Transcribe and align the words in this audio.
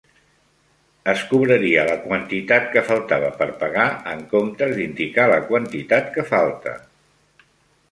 Es 1.11 1.19
cobraria 1.33 1.83
la 1.89 1.97
quantitat 2.05 2.65
que 2.77 2.83
faltava 2.87 3.29
per 3.43 3.49
pagar 3.61 3.85
en 4.15 4.25
comptes 4.33 4.75
d'indicar 4.81 5.29
la 5.35 5.39
quantitat 5.53 6.13
que 6.19 6.29
falta. 6.35 6.77